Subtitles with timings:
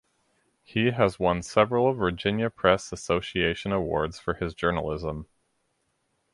[0.63, 5.27] He has won several Virginia Press Association awards for his journalism.